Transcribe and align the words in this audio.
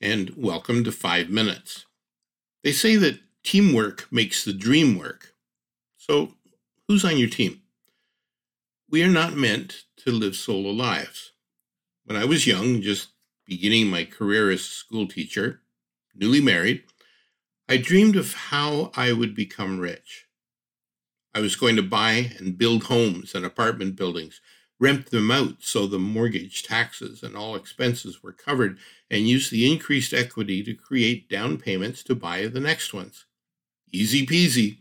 and 0.00 0.30
welcome 0.36 0.84
to 0.84 0.92
Five 0.92 1.30
Minutes. 1.30 1.86
They 2.62 2.72
say 2.72 2.96
that 2.96 3.20
teamwork 3.42 4.06
makes 4.10 4.44
the 4.44 4.52
dream 4.52 4.98
work. 4.98 5.32
So, 5.96 6.34
who's 6.86 7.04
on 7.04 7.16
your 7.16 7.30
team? 7.30 7.62
We 8.90 9.02
are 9.02 9.10
not 9.10 9.34
meant 9.34 9.84
to 10.04 10.10
live 10.10 10.36
solo 10.36 10.70
lives. 10.70 11.32
When 12.04 12.16
I 12.16 12.24
was 12.24 12.46
young, 12.46 12.82
just 12.82 13.08
beginning 13.46 13.86
my 13.86 14.04
career 14.04 14.50
as 14.50 14.60
a 14.60 14.64
school 14.64 15.08
teacher, 15.08 15.62
newly 16.14 16.40
married, 16.40 16.84
I 17.68 17.78
dreamed 17.78 18.16
of 18.16 18.34
how 18.34 18.92
I 18.94 19.12
would 19.12 19.34
become 19.34 19.80
rich. 19.80 20.26
I 21.34 21.40
was 21.40 21.56
going 21.56 21.76
to 21.76 21.82
buy 21.82 22.32
and 22.38 22.58
build 22.58 22.84
homes 22.84 23.34
and 23.34 23.44
apartment 23.44 23.96
buildings 23.96 24.40
rent 24.78 25.10
them 25.10 25.30
out 25.30 25.56
so 25.60 25.86
the 25.86 25.98
mortgage, 25.98 26.62
taxes, 26.62 27.22
and 27.22 27.36
all 27.36 27.54
expenses 27.54 28.22
were 28.22 28.32
covered, 28.32 28.78
and 29.10 29.28
use 29.28 29.50
the 29.50 29.70
increased 29.70 30.12
equity 30.12 30.62
to 30.62 30.74
create 30.74 31.28
down 31.28 31.58
payments 31.58 32.02
to 32.02 32.14
buy 32.14 32.46
the 32.46 32.60
next 32.60 32.92
ones. 32.92 33.24
Easy 33.92 34.26
peasy. 34.26 34.78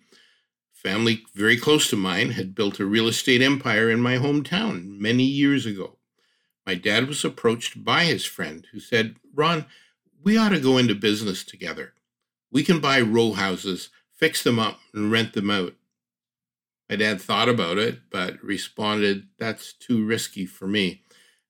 Family 0.73 1.23
very 1.33 1.57
close 1.57 1.89
to 1.89 1.95
mine 1.95 2.31
had 2.31 2.53
built 2.53 2.79
a 2.79 2.85
real 2.85 3.07
estate 3.07 3.41
empire 3.41 3.89
in 3.89 4.01
my 4.01 4.17
hometown 4.17 4.99
many 4.99 5.23
years 5.23 5.65
ago. 5.65 5.97
My 6.65 6.75
dad 6.75 7.07
was 7.07 7.23
approached 7.23 7.83
by 7.83 8.05
his 8.05 8.25
friend 8.25 8.67
who 8.71 8.79
said, 8.79 9.15
Ron, 9.33 9.65
we 10.23 10.37
ought 10.37 10.49
to 10.49 10.59
go 10.59 10.77
into 10.77 10.95
business 10.95 11.43
together. 11.43 11.93
We 12.51 12.63
can 12.63 12.79
buy 12.79 13.01
row 13.01 13.33
houses, 13.33 13.89
fix 14.17 14.43
them 14.43 14.59
up, 14.59 14.79
and 14.93 15.11
rent 15.11 15.33
them 15.33 15.51
out. 15.51 15.73
My 16.89 16.95
dad 16.95 17.19
thought 17.19 17.49
about 17.49 17.77
it, 17.77 18.01
but 18.11 18.41
responded, 18.43 19.27
That's 19.39 19.73
too 19.73 20.05
risky 20.05 20.45
for 20.45 20.67
me. 20.67 21.03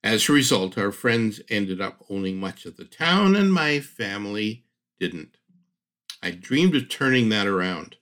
As 0.04 0.30
a 0.30 0.34
result, 0.34 0.78
our 0.78 0.92
friends 0.92 1.42
ended 1.50 1.82
up 1.82 2.06
owning 2.10 2.38
much 2.38 2.66
of 2.66 2.78
the 2.78 2.86
town, 2.86 3.36
and 3.36 3.52
my 3.52 3.80
family 3.80 4.66
didn't. 5.00 5.38
I 6.22 6.32
dreamed 6.32 6.76
of 6.76 6.90
turning 6.90 7.30
that 7.30 7.48
around. 7.48 7.98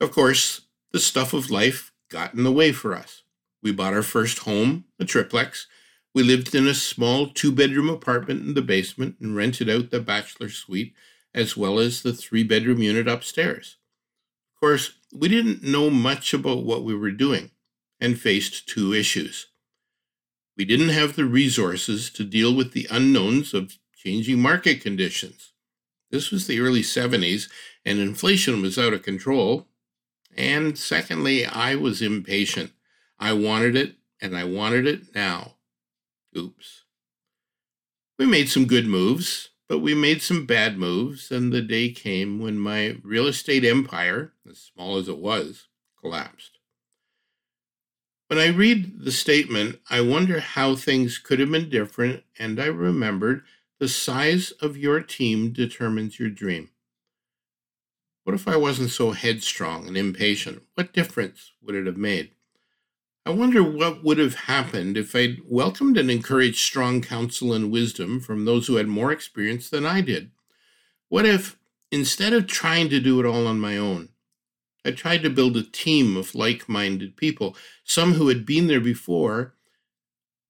Of 0.00 0.12
course, 0.12 0.62
the 0.92 0.98
stuff 0.98 1.32
of 1.32 1.50
life 1.50 1.92
got 2.08 2.34
in 2.34 2.44
the 2.44 2.52
way 2.52 2.72
for 2.72 2.94
us. 2.94 3.22
We 3.62 3.72
bought 3.72 3.94
our 3.94 4.02
first 4.02 4.40
home, 4.40 4.84
a 4.98 5.04
triplex. 5.04 5.66
We 6.14 6.22
lived 6.22 6.54
in 6.54 6.66
a 6.66 6.74
small 6.74 7.26
two 7.26 7.52
bedroom 7.52 7.90
apartment 7.90 8.46
in 8.46 8.54
the 8.54 8.62
basement 8.62 9.16
and 9.20 9.36
rented 9.36 9.68
out 9.68 9.90
the 9.90 10.00
bachelor 10.00 10.48
suite 10.48 10.94
as 11.34 11.56
well 11.56 11.78
as 11.78 12.02
the 12.02 12.14
three 12.14 12.42
bedroom 12.42 12.80
unit 12.80 13.06
upstairs. 13.06 13.76
Course, 14.66 14.94
we 15.12 15.28
didn't 15.28 15.62
know 15.62 15.90
much 15.90 16.34
about 16.34 16.64
what 16.64 16.82
we 16.82 16.92
were 16.92 17.12
doing 17.12 17.52
and 18.00 18.18
faced 18.18 18.68
two 18.68 18.92
issues. 18.92 19.46
We 20.56 20.64
didn't 20.64 20.88
have 20.88 21.14
the 21.14 21.24
resources 21.24 22.10
to 22.10 22.24
deal 22.24 22.52
with 22.52 22.72
the 22.72 22.88
unknowns 22.90 23.54
of 23.54 23.78
changing 23.96 24.42
market 24.42 24.80
conditions. 24.80 25.52
This 26.10 26.32
was 26.32 26.48
the 26.48 26.58
early 26.58 26.82
70s, 26.82 27.48
and 27.84 28.00
inflation 28.00 28.60
was 28.60 28.76
out 28.76 28.92
of 28.92 29.04
control. 29.04 29.68
And 30.36 30.76
secondly, 30.76 31.46
I 31.46 31.76
was 31.76 32.02
impatient. 32.02 32.72
I 33.20 33.34
wanted 33.34 33.76
it, 33.76 33.94
and 34.20 34.36
I 34.36 34.42
wanted 34.42 34.84
it 34.88 35.14
now. 35.14 35.58
Oops. 36.36 36.82
We 38.18 38.26
made 38.26 38.48
some 38.48 38.66
good 38.66 38.88
moves, 38.88 39.50
but 39.68 39.80
we 39.80 39.94
made 39.94 40.22
some 40.22 40.46
bad 40.46 40.78
moves, 40.78 41.30
and 41.30 41.52
the 41.52 41.62
day 41.62 41.90
came 41.90 42.38
when 42.38 42.58
my 42.58 42.96
real 43.02 43.26
estate 43.26 43.64
empire, 43.64 44.32
as 44.48 44.58
small 44.58 44.96
as 44.96 45.08
it 45.08 45.18
was, 45.18 45.68
collapsed. 46.00 46.58
When 48.28 48.38
I 48.38 48.48
read 48.48 49.04
the 49.04 49.12
statement, 49.12 49.80
I 49.88 50.00
wonder 50.00 50.40
how 50.40 50.76
things 50.76 51.18
could 51.18 51.40
have 51.40 51.50
been 51.50 51.68
different, 51.68 52.24
and 52.38 52.60
I 52.60 52.66
remembered 52.66 53.44
the 53.78 53.88
size 53.88 54.52
of 54.52 54.76
your 54.76 55.00
team 55.00 55.52
determines 55.52 56.18
your 56.18 56.30
dream. 56.30 56.70
What 58.24 58.34
if 58.34 58.48
I 58.48 58.56
wasn't 58.56 58.90
so 58.90 59.12
headstrong 59.12 59.86
and 59.86 59.96
impatient? 59.96 60.62
What 60.74 60.92
difference 60.92 61.52
would 61.62 61.74
it 61.76 61.86
have 61.86 61.96
made? 61.96 62.35
I 63.26 63.30
wonder 63.30 63.60
what 63.60 64.04
would 64.04 64.18
have 64.18 64.36
happened 64.36 64.96
if 64.96 65.16
I'd 65.16 65.38
welcomed 65.44 65.98
and 65.98 66.08
encouraged 66.08 66.60
strong 66.60 67.02
counsel 67.02 67.52
and 67.52 67.72
wisdom 67.72 68.20
from 68.20 68.44
those 68.44 68.68
who 68.68 68.76
had 68.76 68.86
more 68.86 69.10
experience 69.10 69.68
than 69.68 69.84
I 69.84 70.00
did. 70.00 70.30
What 71.08 71.26
if, 71.26 71.58
instead 71.90 72.32
of 72.32 72.46
trying 72.46 72.88
to 72.90 73.00
do 73.00 73.18
it 73.18 73.26
all 73.26 73.48
on 73.48 73.58
my 73.58 73.78
own, 73.78 74.10
I 74.84 74.92
tried 74.92 75.24
to 75.24 75.30
build 75.30 75.56
a 75.56 75.64
team 75.64 76.16
of 76.16 76.36
like 76.36 76.68
minded 76.68 77.16
people, 77.16 77.56
some 77.82 78.12
who 78.12 78.28
had 78.28 78.46
been 78.46 78.68
there 78.68 78.80
before, 78.80 79.56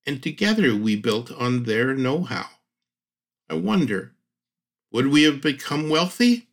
and 0.04 0.22
together 0.22 0.76
we 0.76 0.96
built 0.96 1.32
on 1.32 1.62
their 1.62 1.94
know 1.94 2.24
how? 2.24 2.46
I 3.48 3.54
wonder, 3.54 4.16
would 4.92 5.06
we 5.06 5.22
have 5.22 5.40
become 5.40 5.88
wealthy? 5.88 6.48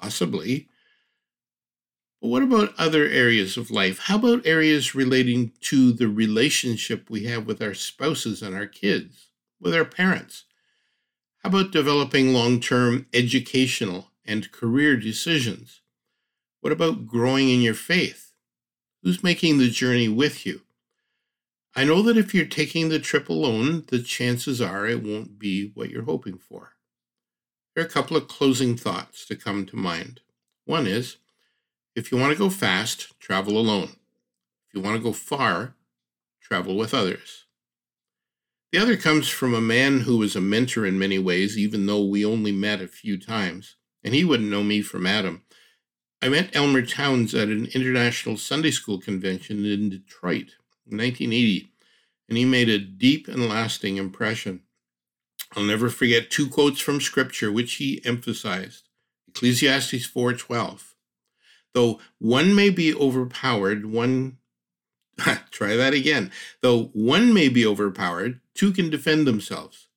Possibly. 0.00 0.69
But 2.20 2.28
what 2.28 2.42
about 2.42 2.74
other 2.76 3.06
areas 3.06 3.56
of 3.56 3.70
life? 3.70 3.98
How 3.98 4.16
about 4.16 4.46
areas 4.46 4.94
relating 4.94 5.52
to 5.62 5.92
the 5.92 6.08
relationship 6.08 7.08
we 7.08 7.24
have 7.24 7.46
with 7.46 7.62
our 7.62 7.74
spouses 7.74 8.42
and 8.42 8.54
our 8.54 8.66
kids, 8.66 9.28
with 9.58 9.74
our 9.74 9.86
parents? 9.86 10.44
How 11.42 11.48
about 11.48 11.72
developing 11.72 12.34
long 12.34 12.60
term 12.60 13.06
educational 13.14 14.10
and 14.26 14.52
career 14.52 14.96
decisions? 14.96 15.80
What 16.60 16.72
about 16.72 17.06
growing 17.06 17.48
in 17.48 17.62
your 17.62 17.74
faith? 17.74 18.32
Who's 19.02 19.24
making 19.24 19.56
the 19.56 19.70
journey 19.70 20.08
with 20.08 20.44
you? 20.44 20.60
I 21.74 21.84
know 21.84 22.02
that 22.02 22.18
if 22.18 22.34
you're 22.34 22.44
taking 22.44 22.90
the 22.90 22.98
trip 22.98 23.30
alone, 23.30 23.84
the 23.88 24.02
chances 24.02 24.60
are 24.60 24.86
it 24.86 25.02
won't 25.02 25.38
be 25.38 25.70
what 25.72 25.88
you're 25.88 26.02
hoping 26.02 26.36
for. 26.36 26.72
There 27.74 27.82
are 27.82 27.86
a 27.86 27.90
couple 27.90 28.16
of 28.16 28.28
closing 28.28 28.76
thoughts 28.76 29.24
to 29.26 29.36
come 29.36 29.64
to 29.66 29.76
mind. 29.76 30.20
One 30.66 30.86
is, 30.86 31.16
if 31.94 32.12
you 32.12 32.18
want 32.18 32.32
to 32.32 32.38
go 32.38 32.50
fast, 32.50 33.18
travel 33.18 33.58
alone. 33.58 33.96
If 34.68 34.74
you 34.74 34.80
want 34.80 34.96
to 34.96 35.02
go 35.02 35.12
far, 35.12 35.74
travel 36.40 36.76
with 36.76 36.94
others. 36.94 37.46
The 38.72 38.78
other 38.78 38.96
comes 38.96 39.28
from 39.28 39.52
a 39.52 39.60
man 39.60 40.00
who 40.00 40.18
was 40.18 40.36
a 40.36 40.40
mentor 40.40 40.86
in 40.86 40.98
many 40.98 41.18
ways, 41.18 41.58
even 41.58 41.86
though 41.86 42.04
we 42.04 42.24
only 42.24 42.52
met 42.52 42.80
a 42.80 42.86
few 42.86 43.18
times, 43.18 43.74
and 44.04 44.14
he 44.14 44.24
wouldn't 44.24 44.50
know 44.50 44.62
me 44.62 44.80
from 44.80 45.06
Adam. 45.06 45.42
I 46.22 46.28
met 46.28 46.54
Elmer 46.54 46.82
Towns 46.82 47.34
at 47.34 47.48
an 47.48 47.66
international 47.74 48.36
Sunday 48.36 48.70
school 48.70 49.00
convention 49.00 49.64
in 49.64 49.88
Detroit 49.88 50.54
in 50.86 50.98
1980, 50.98 51.72
and 52.28 52.38
he 52.38 52.44
made 52.44 52.68
a 52.68 52.78
deep 52.78 53.26
and 53.26 53.48
lasting 53.48 53.96
impression. 53.96 54.62
I'll 55.56 55.64
never 55.64 55.88
forget 55.88 56.30
two 56.30 56.48
quotes 56.48 56.80
from 56.80 57.00
scripture 57.00 57.50
which 57.50 57.74
he 57.74 58.04
emphasized. 58.04 58.88
Ecclesiastes 59.28 60.06
4:12 60.06 60.94
Though 61.74 62.00
one 62.18 62.54
may 62.54 62.70
be 62.70 62.94
overpowered, 62.94 63.86
one 63.86 64.38
try 65.50 65.76
that 65.76 65.94
again. 65.94 66.30
Though 66.60 66.84
one 66.92 67.32
may 67.32 67.48
be 67.48 67.66
overpowered, 67.66 68.40
two 68.54 68.72
can 68.72 68.90
defend 68.90 69.26
themselves. 69.26 69.88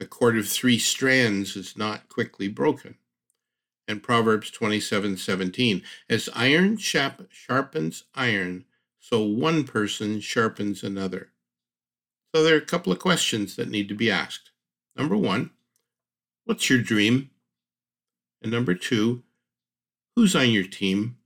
A 0.00 0.06
cord 0.06 0.38
of 0.38 0.48
three 0.48 0.78
strands 0.78 1.56
is 1.56 1.76
not 1.76 2.08
quickly 2.08 2.48
broken. 2.48 2.96
And 3.86 4.02
Proverbs 4.02 4.50
27 4.50 5.16
17, 5.16 5.82
as 6.08 6.28
iron 6.34 6.76
sharpens 6.78 8.04
iron, 8.14 8.64
so 8.98 9.22
one 9.22 9.64
person 9.64 10.20
sharpens 10.20 10.82
another. 10.82 11.30
So 12.34 12.44
there 12.44 12.54
are 12.54 12.58
a 12.58 12.64
couple 12.64 12.92
of 12.92 13.00
questions 13.00 13.56
that 13.56 13.68
need 13.68 13.88
to 13.88 13.94
be 13.94 14.10
asked. 14.10 14.52
Number 14.96 15.16
one, 15.16 15.50
what's 16.44 16.70
your 16.70 16.80
dream? 16.80 17.30
And 18.42 18.52
number 18.52 18.74
two, 18.74 19.24
who's 20.14 20.36
on 20.36 20.50
your 20.50 20.64
team? 20.64 21.16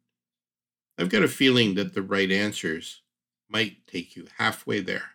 I've 0.98 1.08
got 1.08 1.22
a 1.22 1.28
feeling 1.28 1.74
that 1.74 1.94
the 1.94 2.02
right 2.02 2.30
answers 2.30 3.02
might 3.48 3.86
take 3.86 4.16
you 4.16 4.26
halfway 4.38 4.80
there. 4.80 5.13